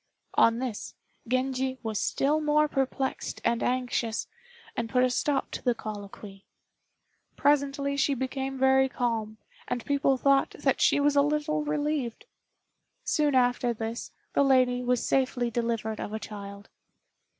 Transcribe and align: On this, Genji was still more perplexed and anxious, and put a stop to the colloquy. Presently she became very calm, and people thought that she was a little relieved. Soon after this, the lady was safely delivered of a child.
On 0.33 0.57
this, 0.57 0.95
Genji 1.27 1.77
was 1.83 1.99
still 1.99 2.39
more 2.41 2.67
perplexed 2.67 3.39
and 3.45 3.61
anxious, 3.61 4.25
and 4.75 4.89
put 4.89 5.03
a 5.03 5.11
stop 5.11 5.51
to 5.51 5.61
the 5.63 5.75
colloquy. 5.75 6.43
Presently 7.35 7.95
she 7.95 8.15
became 8.15 8.57
very 8.57 8.89
calm, 8.89 9.37
and 9.67 9.85
people 9.85 10.17
thought 10.17 10.55
that 10.57 10.81
she 10.81 10.99
was 10.99 11.15
a 11.15 11.21
little 11.21 11.63
relieved. 11.63 12.25
Soon 13.03 13.35
after 13.35 13.75
this, 13.75 14.09
the 14.33 14.41
lady 14.43 14.81
was 14.83 15.05
safely 15.05 15.51
delivered 15.51 15.99
of 15.99 16.13
a 16.13 16.19
child. 16.19 16.67